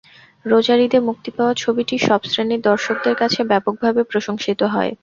রোজার 0.45 0.79
ঈদে 0.85 0.99
মুক্তি 1.07 1.29
পাওয়া 1.35 1.53
ছবিটি 1.57 1.95
সব 2.07 2.21
শ্রেণির 2.25 2.65
দর্শকদের 2.69 3.15
কাছে 3.21 3.39
ব্যাপকভাবে 3.49 4.01
প্রশংসিত 4.11 4.59
হয়। 4.73 4.91